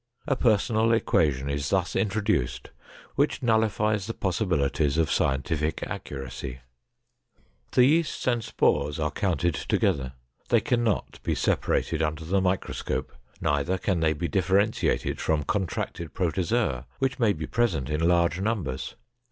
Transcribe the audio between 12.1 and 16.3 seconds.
the microscope, neither can they be differentiated from contracted